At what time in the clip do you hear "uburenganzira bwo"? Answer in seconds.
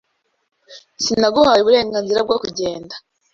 1.61-2.37